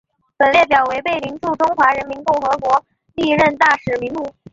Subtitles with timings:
[0.39, 4.33] 本列表为贝宁驻中华人民共和国历任大使名录。